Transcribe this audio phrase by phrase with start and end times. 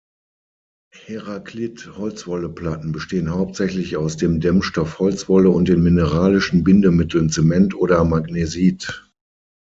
[0.95, 9.07] Heraklith-Holzwolleplatten bestehen hauptsächlich aus dem Dämmstoff Holzwolle und den mineralischen Bindemitteln Zement oder Magnesit.